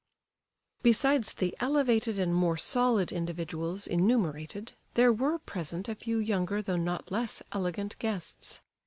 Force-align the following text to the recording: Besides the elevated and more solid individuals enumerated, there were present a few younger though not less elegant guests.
Besides 0.81 1.35
the 1.35 1.55
elevated 1.59 2.17
and 2.17 2.33
more 2.33 2.57
solid 2.57 3.11
individuals 3.11 3.85
enumerated, 3.85 4.73
there 4.95 5.13
were 5.13 5.37
present 5.37 5.87
a 5.87 5.93
few 5.93 6.17
younger 6.17 6.59
though 6.59 6.75
not 6.75 7.11
less 7.11 7.43
elegant 7.51 7.99
guests. 7.99 8.61